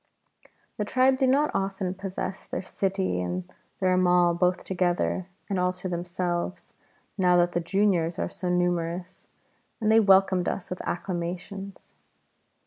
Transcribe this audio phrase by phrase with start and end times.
[0.77, 3.43] The tribe do not often possess their Sittie and
[3.79, 6.73] their Ammal both together and all to themselves,
[7.19, 9.27] now that the juniors are so numerous,
[9.79, 11.93] and they welcomed us with acclamations.